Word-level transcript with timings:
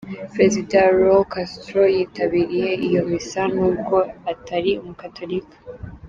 Perezida 0.35 0.77
Raul 0.97 1.25
Castro, 1.33 1.81
yitabiriye 1.95 2.71
iyo 2.87 3.01
Misa 3.09 3.41
n’ubwo 3.55 3.97
atari 4.31 4.71
umugatolika. 4.81 5.55